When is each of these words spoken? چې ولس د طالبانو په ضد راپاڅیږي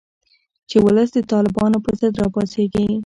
چې 0.69 0.77
ولس 0.85 1.09
د 1.13 1.17
طالبانو 1.31 1.77
په 1.85 1.91
ضد 1.99 2.13
راپاڅیږي 2.21 2.91